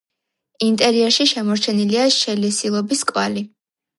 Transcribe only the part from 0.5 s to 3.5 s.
ინტერიერში შემორჩენილია შელესილობის კვალი.